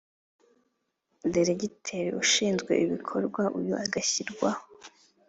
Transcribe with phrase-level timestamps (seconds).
[1.31, 4.63] Diregiteri ushinzwe ibikorwa uyu agashyirwaho